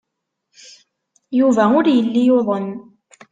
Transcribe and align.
Yuba 1.39 1.63
ur 1.77 1.85
yelli 1.89 2.21
yuḍen. 2.27 2.67